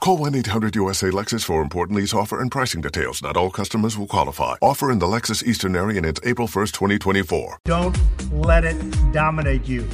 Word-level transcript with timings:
Call 0.00 0.16
1-800-USA-LEXUS 0.20 1.44
for 1.44 1.60
important 1.60 1.98
lease 1.98 2.14
offer 2.14 2.40
and 2.40 2.50
pricing 2.50 2.80
details. 2.80 3.22
Not 3.22 3.36
all 3.36 3.50
customers 3.50 3.98
will 3.98 4.06
qualify. 4.06 4.54
Offer 4.62 4.90
in 4.90 4.98
the 4.98 5.04
Lexus 5.04 5.44
Eastern 5.44 5.76
area 5.76 5.98
and 5.98 6.06
it's 6.06 6.18
April 6.24 6.48
1st, 6.48 6.72
2024. 6.72 7.58
Don't 7.66 7.98
let 8.32 8.64
it 8.64 8.78
dominate 9.12 9.68
you. 9.68 9.86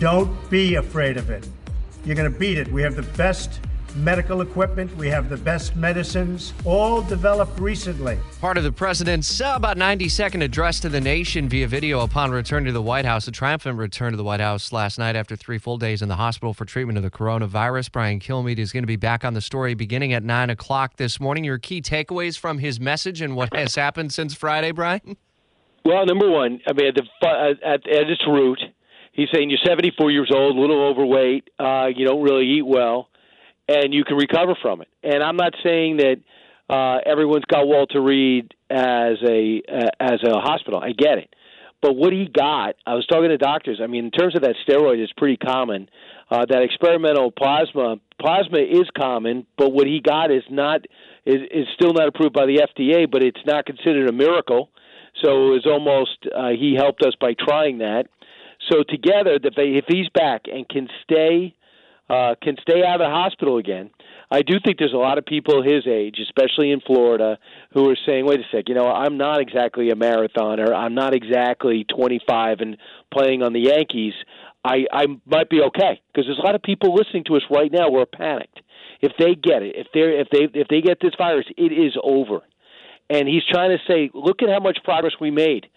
Don't 0.00 0.50
be 0.50 0.74
afraid 0.74 1.16
of 1.16 1.30
it. 1.30 1.48
You're 2.04 2.16
going 2.16 2.32
to 2.32 2.36
beat 2.36 2.58
it. 2.58 2.72
We 2.72 2.82
have 2.82 2.96
the 2.96 3.02
best 3.16 3.60
medical 3.96 4.40
equipment. 4.40 4.96
We 4.96 5.08
have 5.08 5.28
the 5.28 5.36
best 5.36 5.76
medicines, 5.76 6.52
all 6.64 7.02
developed 7.02 7.60
recently. 7.60 8.18
Part 8.40 8.56
of 8.56 8.64
the 8.64 8.72
president's 8.72 9.40
uh, 9.40 9.52
about 9.56 9.76
90 9.76 10.08
second 10.08 10.42
address 10.42 10.80
to 10.80 10.88
the 10.88 11.00
nation 11.00 11.48
via 11.48 11.68
video 11.68 12.00
upon 12.00 12.30
return 12.30 12.64
to 12.64 12.72
the 12.72 12.82
White 12.82 13.04
House. 13.04 13.28
A 13.28 13.30
triumphant 13.30 13.78
return 13.78 14.12
to 14.12 14.16
the 14.16 14.24
White 14.24 14.40
House 14.40 14.72
last 14.72 14.98
night 14.98 15.16
after 15.16 15.36
three 15.36 15.58
full 15.58 15.76
days 15.76 16.02
in 16.02 16.08
the 16.08 16.16
hospital 16.16 16.54
for 16.54 16.64
treatment 16.64 16.96
of 16.96 17.04
the 17.04 17.10
coronavirus. 17.10 17.92
Brian 17.92 18.20
Kilmeade 18.20 18.58
is 18.58 18.72
going 18.72 18.82
to 18.82 18.88
be 18.88 18.96
back 18.96 19.24
on 19.24 19.34
the 19.34 19.40
story 19.40 19.74
beginning 19.74 20.12
at 20.12 20.24
9 20.24 20.50
o'clock 20.50 20.96
this 20.96 21.20
morning. 21.20 21.44
Your 21.44 21.58
key 21.58 21.82
takeaways 21.82 22.38
from 22.38 22.58
his 22.58 22.80
message 22.80 23.20
and 23.20 23.36
what 23.36 23.54
has 23.54 23.74
happened 23.74 24.12
since 24.12 24.34
Friday, 24.34 24.72
Brian? 24.72 25.16
Well, 25.84 26.06
number 26.06 26.30
one, 26.30 26.60
I 26.66 26.72
mean, 26.72 26.88
at, 26.88 26.94
the, 26.94 27.26
at, 27.26 27.86
at 27.86 28.10
its 28.10 28.26
root, 28.26 28.60
he's 29.12 29.28
saying 29.32 29.50
you're 29.50 29.58
74 29.66 30.10
years 30.10 30.30
old, 30.34 30.56
a 30.56 30.60
little 30.60 30.82
overweight, 30.88 31.50
uh, 31.58 31.86
you 31.94 32.06
don't 32.06 32.22
really 32.22 32.46
eat 32.46 32.66
well 32.66 33.09
and 33.70 33.94
you 33.94 34.04
can 34.04 34.16
recover 34.16 34.56
from 34.60 34.82
it. 34.82 34.88
And 35.02 35.22
I'm 35.22 35.36
not 35.36 35.54
saying 35.62 35.98
that 35.98 36.16
uh, 36.68 36.98
everyone's 37.06 37.44
got 37.44 37.66
Walter 37.66 38.00
Reed 38.00 38.54
as 38.68 39.16
a 39.26 39.62
uh, 39.68 39.88
as 40.00 40.20
a 40.24 40.40
hospital. 40.40 40.80
I 40.80 40.92
get 40.92 41.18
it, 41.18 41.34
but 41.82 41.94
what 41.94 42.12
he 42.12 42.28
got, 42.32 42.74
I 42.86 42.94
was 42.94 43.06
talking 43.06 43.28
to 43.30 43.38
doctors. 43.38 43.80
I 43.82 43.86
mean, 43.86 44.04
in 44.04 44.10
terms 44.10 44.34
of 44.36 44.42
that 44.42 44.54
steroid, 44.66 44.98
it's 44.98 45.12
pretty 45.16 45.36
common. 45.36 45.88
Uh, 46.30 46.46
that 46.48 46.62
experimental 46.62 47.30
plasma 47.30 47.96
plasma 48.20 48.58
is 48.58 48.88
common, 48.96 49.46
but 49.56 49.72
what 49.72 49.86
he 49.86 50.00
got 50.00 50.30
is 50.30 50.42
not 50.50 50.82
is, 51.24 51.40
is 51.50 51.66
still 51.74 51.92
not 51.92 52.08
approved 52.08 52.34
by 52.34 52.46
the 52.46 52.66
FDA, 52.68 53.10
but 53.10 53.22
it's 53.22 53.40
not 53.46 53.66
considered 53.66 54.08
a 54.08 54.12
miracle. 54.12 54.70
So 55.22 55.48
it 55.48 55.50
was 55.50 55.66
almost 55.66 56.26
uh, 56.34 56.50
he 56.50 56.74
helped 56.76 57.02
us 57.02 57.14
by 57.20 57.34
trying 57.34 57.78
that. 57.78 58.06
So 58.70 58.84
together, 58.88 59.38
if 59.42 59.84
he's 59.88 60.08
back 60.10 60.42
and 60.52 60.68
can 60.68 60.88
stay 61.02 61.54
uh, 62.10 62.34
can 62.42 62.56
stay 62.60 62.82
out 62.84 63.00
of 63.00 63.06
the 63.06 63.10
hospital 63.10 63.58
again. 63.58 63.88
I 64.32 64.42
do 64.42 64.54
think 64.64 64.78
there's 64.78 64.92
a 64.92 64.96
lot 64.96 65.18
of 65.18 65.24
people 65.24 65.62
his 65.62 65.86
age, 65.86 66.18
especially 66.20 66.72
in 66.72 66.80
Florida, 66.80 67.38
who 67.72 67.88
are 67.88 67.96
saying, 68.04 68.26
"Wait 68.26 68.40
a 68.40 68.44
sec, 68.50 68.68
you 68.68 68.74
know, 68.74 68.86
I'm 68.86 69.16
not 69.16 69.40
exactly 69.40 69.90
a 69.90 69.94
marathoner. 69.94 70.74
I'm 70.74 70.94
not 70.94 71.14
exactly 71.14 71.84
25 71.84 72.60
and 72.60 72.76
playing 73.12 73.42
on 73.42 73.52
the 73.52 73.60
Yankees. 73.60 74.14
I 74.64 74.86
I 74.92 75.06
might 75.24 75.48
be 75.48 75.62
okay 75.62 76.00
because 76.12 76.26
there's 76.26 76.38
a 76.38 76.42
lot 76.42 76.56
of 76.56 76.62
people 76.62 76.94
listening 76.94 77.24
to 77.24 77.36
us 77.36 77.42
right 77.50 77.70
now 77.70 77.88
who 77.90 77.98
are 77.98 78.06
panicked. 78.06 78.60
If 79.00 79.12
they 79.18 79.34
get 79.34 79.62
it, 79.62 79.76
if 79.76 79.86
they 79.94 80.00
if 80.00 80.28
they 80.30 80.60
if 80.60 80.68
they 80.68 80.80
get 80.80 80.98
this 81.00 81.14
virus, 81.16 81.46
it 81.56 81.72
is 81.72 81.96
over." 82.02 82.40
And 83.08 83.26
he's 83.26 83.42
trying 83.50 83.70
to 83.70 83.78
say, 83.86 84.10
"Look 84.14 84.42
at 84.42 84.48
how 84.48 84.60
much 84.60 84.78
progress 84.84 85.14
we 85.20 85.30
made." 85.30 85.68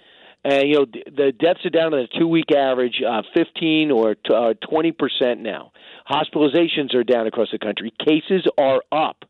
And 0.44 0.68
you 0.68 0.76
know 0.76 0.86
the 0.86 1.32
deaths 1.32 1.66
are 1.66 1.70
down 1.70 1.92
to 1.92 1.98
the 1.98 2.20
two-week 2.20 2.52
average, 2.52 3.02
uh, 3.08 3.22
15 3.34 3.92
or 3.92 4.16
uh, 4.34 4.54
20 4.70 4.92
percent 4.92 5.42
now. 5.42 5.72
Hospitalizations 6.10 6.94
are 6.94 7.04
down 7.04 7.28
across 7.28 7.50
the 7.52 7.60
country. 7.60 7.94
Cases 8.06 8.46
are 8.58 8.82
up, 8.92 9.24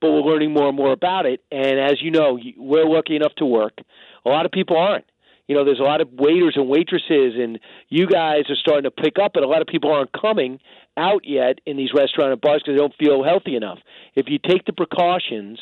but 0.00 0.10
we're 0.10 0.22
learning 0.22 0.52
more 0.52 0.68
and 0.68 0.76
more 0.76 0.92
about 0.92 1.24
it. 1.24 1.40
And 1.52 1.78
as 1.78 2.02
you 2.02 2.10
know, 2.10 2.38
we're 2.56 2.84
lucky 2.84 3.14
enough 3.14 3.34
to 3.36 3.46
work. 3.46 3.78
A 4.24 4.28
lot 4.28 4.44
of 4.44 4.50
people 4.50 4.76
aren't. 4.76 5.04
You 5.46 5.54
know, 5.54 5.64
there's 5.64 5.78
a 5.78 5.84
lot 5.84 6.00
of 6.00 6.08
waiters 6.12 6.54
and 6.56 6.68
waitresses, 6.68 7.34
and 7.38 7.60
you 7.88 8.08
guys 8.08 8.50
are 8.50 8.56
starting 8.56 8.82
to 8.82 8.90
pick 8.90 9.14
up, 9.22 9.32
but 9.32 9.44
a 9.44 9.46
lot 9.46 9.62
of 9.62 9.68
people 9.68 9.92
aren't 9.92 10.10
coming 10.12 10.58
out 10.96 11.22
yet 11.24 11.60
in 11.66 11.76
these 11.76 11.90
restaurant 11.94 12.32
and 12.32 12.40
bars 12.40 12.62
because 12.64 12.74
they 12.74 12.80
don't 12.80 12.96
feel 12.98 13.22
healthy 13.22 13.54
enough. 13.54 13.78
If 14.16 14.26
you 14.28 14.38
take 14.38 14.64
the 14.64 14.72
precautions, 14.72 15.60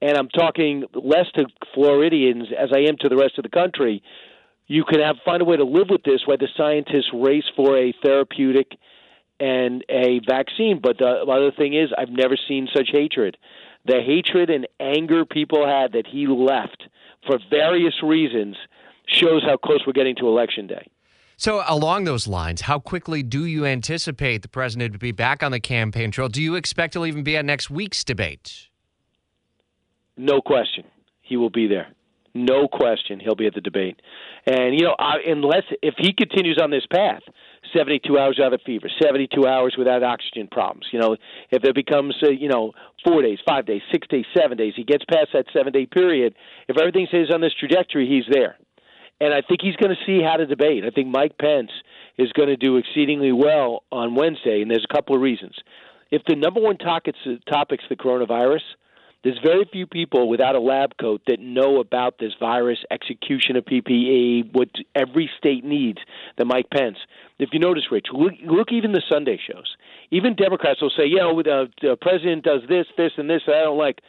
and 0.00 0.16
I'm 0.16 0.28
talking 0.28 0.84
less 0.94 1.26
to 1.34 1.46
Floridians 1.74 2.46
as 2.58 2.70
I 2.74 2.88
am 2.88 2.96
to 3.00 3.08
the 3.08 3.16
rest 3.16 3.36
of 3.36 3.42
the 3.42 3.50
country, 3.50 4.02
you 4.68 4.84
can 4.84 5.00
have 5.00 5.16
find 5.24 5.42
a 5.42 5.44
way 5.44 5.56
to 5.56 5.64
live 5.64 5.88
with 5.90 6.02
this 6.04 6.20
while 6.26 6.36
the 6.36 6.48
scientists 6.56 7.10
race 7.12 7.44
for 7.56 7.76
a 7.76 7.92
therapeutic 8.04 8.78
and 9.40 9.84
a 9.88 10.20
vaccine. 10.28 10.78
But 10.80 10.98
the 10.98 11.06
other 11.06 11.50
thing 11.50 11.74
is, 11.74 11.90
I've 11.96 12.10
never 12.10 12.36
seen 12.46 12.68
such 12.74 12.90
hatred. 12.92 13.38
The 13.86 14.00
hatred 14.06 14.50
and 14.50 14.68
anger 14.78 15.24
people 15.24 15.66
had 15.66 15.92
that 15.92 16.06
he 16.06 16.26
left 16.26 16.84
for 17.26 17.38
various 17.50 17.94
reasons 18.02 18.56
shows 19.06 19.42
how 19.42 19.56
close 19.56 19.80
we're 19.86 19.94
getting 19.94 20.16
to 20.16 20.28
election 20.28 20.66
day. 20.66 20.86
So, 21.38 21.62
along 21.66 22.04
those 22.04 22.26
lines, 22.26 22.62
how 22.62 22.80
quickly 22.80 23.22
do 23.22 23.44
you 23.44 23.64
anticipate 23.64 24.42
the 24.42 24.48
president 24.48 24.92
to 24.92 24.98
be 24.98 25.12
back 25.12 25.42
on 25.42 25.52
the 25.52 25.60
campaign 25.60 26.10
trail? 26.10 26.28
Do 26.28 26.42
you 26.42 26.56
expect 26.56 26.94
he'll 26.94 27.06
even 27.06 27.22
be 27.22 27.36
at 27.36 27.44
next 27.44 27.70
week's 27.70 28.02
debate? 28.02 28.68
No 30.16 30.40
question. 30.40 30.84
He 31.22 31.36
will 31.36 31.48
be 31.48 31.68
there. 31.68 31.86
No 32.38 32.68
question. 32.68 33.18
He'll 33.18 33.34
be 33.34 33.46
at 33.46 33.54
the 33.54 33.60
debate. 33.60 34.00
And, 34.46 34.78
you 34.78 34.86
know, 34.86 34.94
unless 34.98 35.64
if 35.82 35.94
he 35.98 36.12
continues 36.12 36.58
on 36.62 36.70
this 36.70 36.86
path, 36.86 37.22
72 37.76 38.16
hours 38.16 38.36
without 38.38 38.54
a 38.54 38.58
fever, 38.64 38.88
72 39.02 39.46
hours 39.46 39.74
without 39.76 40.02
oxygen 40.02 40.48
problems. 40.50 40.86
You 40.92 41.00
know, 41.00 41.16
if 41.50 41.64
it 41.64 41.74
becomes, 41.74 42.14
uh, 42.22 42.30
you 42.30 42.48
know, 42.48 42.72
four 43.04 43.22
days, 43.22 43.38
five 43.46 43.66
days, 43.66 43.82
six 43.90 44.06
days, 44.06 44.24
seven 44.36 44.56
days, 44.56 44.74
he 44.76 44.84
gets 44.84 45.04
past 45.04 45.28
that 45.34 45.46
seven 45.52 45.72
day 45.72 45.86
period. 45.86 46.34
If 46.68 46.78
everything 46.78 47.06
stays 47.08 47.30
on 47.32 47.40
this 47.40 47.52
trajectory, 47.58 48.08
he's 48.08 48.24
there. 48.30 48.56
And 49.20 49.34
I 49.34 49.42
think 49.42 49.60
he's 49.60 49.76
going 49.76 49.90
to 49.90 50.06
see 50.06 50.22
how 50.22 50.36
to 50.36 50.46
debate. 50.46 50.84
I 50.84 50.90
think 50.90 51.08
Mike 51.08 51.36
Pence 51.38 51.72
is 52.16 52.30
going 52.32 52.48
to 52.48 52.56
do 52.56 52.76
exceedingly 52.76 53.32
well 53.32 53.82
on 53.90 54.14
Wednesday, 54.14 54.62
and 54.62 54.70
there's 54.70 54.86
a 54.88 54.94
couple 54.94 55.16
of 55.16 55.20
reasons. 55.20 55.56
If 56.12 56.22
the 56.26 56.36
number 56.36 56.60
one 56.60 56.78
topic's, 56.78 57.18
topic's 57.50 57.84
the 57.88 57.96
coronavirus– 57.96 58.60
there's 59.24 59.38
very 59.44 59.68
few 59.72 59.86
people 59.86 60.28
without 60.28 60.54
a 60.54 60.60
lab 60.60 60.96
coat 61.00 61.22
that 61.26 61.40
know 61.40 61.80
about 61.80 62.18
this 62.18 62.32
virus, 62.38 62.78
execution 62.90 63.56
of 63.56 63.64
PPE, 63.64 64.52
what 64.52 64.68
every 64.94 65.28
state 65.36 65.64
needs 65.64 65.98
that 66.36 66.46
Mike 66.46 66.70
Pence. 66.72 66.98
If 67.38 67.50
you 67.52 67.58
notice, 67.58 67.84
Rich, 67.90 68.06
look, 68.12 68.32
look 68.44 68.72
even 68.72 68.92
the 68.92 69.02
Sunday 69.10 69.38
shows. 69.44 69.76
Even 70.10 70.36
Democrats 70.36 70.80
will 70.80 70.92
say, 70.96 71.06
know, 71.08 71.42
the, 71.42 71.52
uh, 71.52 71.66
the 71.82 71.96
president 72.00 72.44
does 72.44 72.62
this, 72.68 72.86
this, 72.96 73.12
and 73.16 73.28
this. 73.28 73.42
I 73.46 73.62
don't 73.62 73.78
like. 73.78 74.00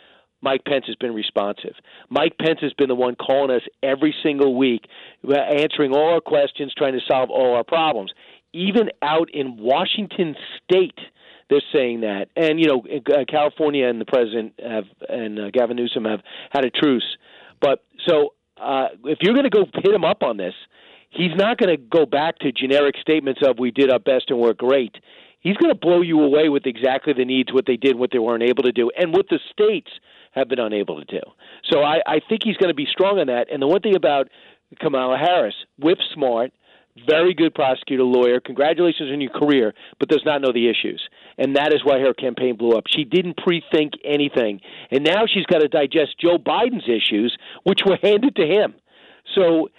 Mike 0.41 0.63
Pence 0.65 0.85
has 0.87 0.95
been 0.95 1.13
responsive. 1.13 1.73
Mike 2.09 2.37
Pence 2.39 2.59
has 2.61 2.71
been 2.73 2.87
the 2.87 2.95
one 2.95 3.15
calling 3.15 3.53
us 3.53 3.63
every 3.83 4.15
single 4.23 4.55
week, 4.55 4.85
uh, 5.27 5.33
answering 5.33 5.91
all 5.91 6.13
our 6.13 6.21
questions, 6.21 6.73
trying 6.77 6.93
to 6.93 7.01
solve 7.05 7.29
all 7.29 7.55
our 7.55 7.63
problems. 7.65 8.11
Even 8.53 8.89
out 9.01 9.29
in 9.33 9.57
Washington 9.57 10.35
State, 10.63 10.97
they're 11.49 11.61
saying 11.73 12.01
that. 12.01 12.27
And 12.35 12.59
you 12.59 12.67
know, 12.67 12.83
uh, 12.87 13.25
California 13.27 13.87
and 13.87 13.99
the 13.99 14.05
president 14.05 14.53
have 14.63 14.85
and 15.07 15.39
uh, 15.39 15.49
Gavin 15.51 15.77
Newsom 15.77 16.05
have 16.05 16.21
had 16.51 16.65
a 16.65 16.69
truce. 16.69 17.17
But 17.61 17.83
so 18.07 18.33
uh, 18.61 18.87
if 19.05 19.19
you're 19.21 19.33
going 19.33 19.49
to 19.49 19.49
go 19.49 19.65
hit 19.73 19.93
him 19.93 20.05
up 20.05 20.23
on 20.23 20.37
this, 20.37 20.53
he's 21.09 21.35
not 21.35 21.57
going 21.57 21.75
to 21.75 21.77
go 21.77 22.05
back 22.05 22.39
to 22.39 22.51
generic 22.51 22.95
statements 23.01 23.41
of 23.43 23.59
"we 23.59 23.71
did 23.71 23.91
our 23.91 23.99
best 23.99 24.25
and 24.29 24.39
we're 24.39 24.53
great." 24.53 24.95
He's 25.41 25.55
going 25.55 25.73
to 25.73 25.79
blow 25.79 26.01
you 26.01 26.19
away 26.21 26.49
with 26.49 26.65
exactly 26.65 27.13
the 27.13 27.23
needs, 27.23 27.53
what 27.53 27.65
they 27.65 27.77
did, 27.77 27.97
what 27.97 28.09
they 28.11 28.19
weren't 28.19 28.43
able 28.43 28.63
to 28.63 28.73
do, 28.73 28.91
and 28.97 29.13
what 29.13 29.29
the 29.29 29.39
states 29.51 29.89
have 30.33 30.49
been 30.49 30.59
unable 30.59 30.99
to 30.99 31.05
do. 31.05 31.21
So 31.71 31.81
I, 31.81 32.01
I 32.05 32.19
think 32.27 32.41
he's 32.43 32.57
going 32.57 32.69
to 32.69 32.75
be 32.75 32.85
strong 32.85 33.19
on 33.19 33.27
that. 33.27 33.47
And 33.49 33.61
the 33.61 33.67
one 33.67 33.79
thing 33.79 33.95
about 33.95 34.27
Kamala 34.81 35.17
Harris, 35.17 35.55
whip 35.79 35.97
smart, 36.13 36.51
very 37.07 37.33
good 37.33 37.53
prosecutor, 37.53 38.03
lawyer. 38.03 38.39
Congratulations 38.39 39.11
on 39.11 39.21
your 39.21 39.31
career, 39.31 39.73
but 39.99 40.09
does 40.09 40.23
not 40.25 40.41
know 40.41 40.51
the 40.51 40.69
issues. 40.69 41.01
And 41.39 41.55
that 41.55 41.73
is 41.73 41.83
why 41.83 41.99
her 41.99 42.13
campaign 42.13 42.57
blew 42.57 42.77
up. 42.77 42.83
She 42.87 43.05
didn't 43.05 43.37
pre 43.37 43.63
think 43.71 43.93
anything. 44.03 44.59
And 44.91 45.03
now 45.03 45.23
she's 45.25 45.45
got 45.45 45.59
to 45.59 45.69
digest 45.69 46.19
Joe 46.19 46.37
Biden's 46.37 46.87
issues, 46.87 47.35
which 47.63 47.79
were 47.85 47.97
handed 48.03 48.35
to 48.35 48.45
him. 48.45 48.75
So 49.33 49.69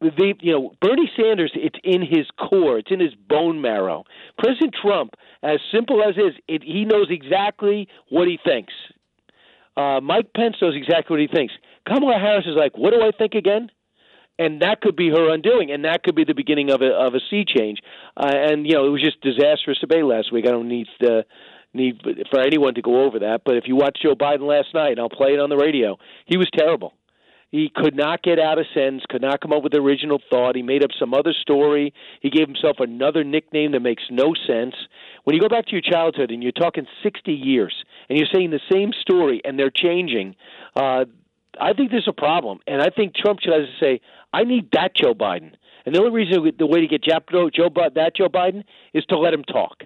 the 0.00 0.34
you 0.40 0.52
know 0.52 0.74
Bernie 0.80 1.10
Sanders, 1.16 1.52
it's 1.54 1.78
in 1.82 2.02
his 2.02 2.26
core, 2.38 2.78
it's 2.78 2.90
in 2.90 3.00
his 3.00 3.14
bone 3.14 3.62
marrow. 3.62 4.04
President 4.38 4.74
Trump, 4.80 5.14
as 5.42 5.58
simple 5.72 6.02
as 6.02 6.16
is, 6.16 6.34
it, 6.48 6.62
he 6.62 6.84
knows 6.84 7.06
exactly 7.08 7.88
what 8.10 8.28
he 8.28 8.38
thinks. 8.44 8.74
Uh, 9.76 10.00
Mike 10.02 10.32
Pence 10.34 10.56
knows 10.60 10.74
exactly 10.76 11.14
what 11.14 11.20
he 11.20 11.28
thinks. 11.34 11.54
Kamala 11.86 12.18
Harris 12.18 12.46
is 12.46 12.56
like, 12.56 12.76
what 12.76 12.92
do 12.92 13.02
I 13.02 13.10
think 13.16 13.34
again? 13.34 13.70
And 14.38 14.62
that 14.62 14.80
could 14.80 14.96
be 14.96 15.08
her 15.10 15.32
undoing, 15.32 15.70
and 15.70 15.84
that 15.84 16.02
could 16.02 16.14
be 16.14 16.24
the 16.24 16.34
beginning 16.34 16.70
of 16.70 16.82
a 16.82 16.88
of 16.92 17.14
a 17.14 17.20
sea 17.30 17.44
change. 17.46 17.80
Uh, 18.16 18.30
and 18.32 18.66
you 18.66 18.74
know, 18.74 18.86
it 18.86 18.90
was 18.90 19.02
just 19.02 19.20
disastrous 19.20 19.78
debate 19.78 20.04
last 20.04 20.32
week. 20.32 20.46
I 20.46 20.50
don't 20.50 20.68
need 20.68 20.88
to 21.00 21.24
need 21.72 22.02
for 22.30 22.40
anyone 22.40 22.74
to 22.74 22.82
go 22.82 23.04
over 23.04 23.20
that, 23.20 23.42
but 23.44 23.56
if 23.56 23.64
you 23.66 23.76
watch 23.76 23.98
Joe 24.02 24.14
Biden 24.14 24.46
last 24.48 24.68
night, 24.74 24.92
and 24.92 25.00
I'll 25.00 25.08
play 25.08 25.34
it 25.34 25.40
on 25.40 25.50
the 25.50 25.56
radio, 25.56 25.98
he 26.26 26.36
was 26.36 26.48
terrible. 26.56 26.92
He 27.50 27.70
could 27.74 27.94
not 27.94 28.22
get 28.22 28.38
out 28.40 28.58
of 28.58 28.66
sentence, 28.74 29.04
could 29.08 29.22
not 29.22 29.40
come 29.40 29.52
up 29.52 29.62
with 29.62 29.72
the 29.72 29.80
original 29.80 30.20
thought. 30.30 30.56
He 30.56 30.62
made 30.62 30.82
up 30.82 30.90
some 30.98 31.14
other 31.14 31.32
story. 31.32 31.94
He 32.20 32.28
gave 32.28 32.48
himself 32.48 32.78
another 32.80 33.22
nickname 33.22 33.72
that 33.72 33.80
makes 33.80 34.02
no 34.10 34.34
sense. 34.46 34.74
When 35.24 35.34
you 35.34 35.40
go 35.40 35.48
back 35.48 35.66
to 35.66 35.72
your 35.72 35.80
childhood 35.80 36.30
and 36.30 36.42
you're 36.42 36.52
talking 36.52 36.86
60 37.02 37.32
years 37.32 37.72
and 38.08 38.18
you're 38.18 38.28
saying 38.32 38.50
the 38.50 38.60
same 38.70 38.90
story 39.00 39.40
and 39.44 39.58
they're 39.58 39.70
changing, 39.70 40.34
uh, 40.74 41.04
I 41.60 41.72
think 41.72 41.90
there's 41.90 42.08
a 42.08 42.12
problem. 42.12 42.60
And 42.66 42.82
I 42.82 42.90
think 42.90 43.14
Trump 43.14 43.40
should 43.40 43.52
have 43.52 43.62
to 43.62 43.84
say, 43.84 44.00
I 44.32 44.44
need 44.44 44.68
that 44.72 44.94
Joe 44.94 45.14
Biden. 45.14 45.52
And 45.84 45.94
the 45.94 46.00
only 46.00 46.10
reason, 46.12 46.50
the 46.58 46.66
way 46.66 46.80
to 46.80 46.86
get 46.86 47.02
Joe, 47.02 47.50
Joe, 47.50 47.70
that 47.94 48.16
Joe 48.16 48.28
Biden 48.28 48.64
is 48.92 49.04
to 49.06 49.18
let 49.18 49.32
him 49.32 49.44
talk. 49.44 49.84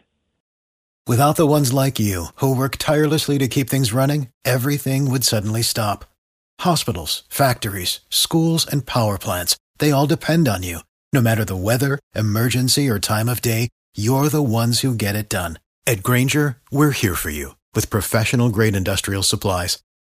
Without 1.07 1.37
the 1.37 1.47
ones 1.47 1.73
like 1.73 1.99
you, 1.99 2.27
who 2.37 2.55
work 2.55 2.77
tirelessly 2.77 3.37
to 3.39 3.49
keep 3.49 3.69
things 3.69 3.93
running, 3.93 4.29
everything 4.45 5.11
would 5.11 5.25
suddenly 5.25 5.63
stop. 5.63 6.05
Hospitals, 6.61 7.25
factories, 7.29 8.01
schools, 8.11 8.67
and 8.67 8.87
power 8.87 9.19
plants, 9.19 9.57
they 9.79 9.91
all 9.91 10.07
depend 10.07 10.47
on 10.47 10.63
you. 10.63 10.81
No 11.13 11.21
matter 11.21 11.45
the 11.45 11.57
weather, 11.57 11.99
emergency, 12.15 12.89
or 12.89 13.01
time 13.01 13.29
of 13.29 13.43
day, 13.43 13.69
you're 13.95 14.29
the 14.29 14.43
ones 14.43 14.81
who 14.81 14.95
get 14.95 15.17
it 15.17 15.29
done. 15.29 15.59
At 15.87 16.03
Grainger, 16.03 16.59
we're 16.71 16.93
here 16.93 17.17
for 17.17 17.31
you 17.31 17.57
with 17.75 17.91
professional 17.91 18.51
grade 18.51 18.77
industrial 18.77 19.23
supplies. 19.23 19.79